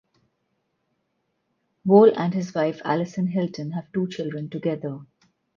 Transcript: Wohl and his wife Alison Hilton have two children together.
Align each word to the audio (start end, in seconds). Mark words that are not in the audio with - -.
Wohl 1.85 2.11
and 2.17 2.33
his 2.33 2.55
wife 2.55 2.81
Alison 2.83 3.27
Hilton 3.27 3.73
have 3.73 3.91
two 3.91 4.07
children 4.07 4.49
together. 4.49 5.01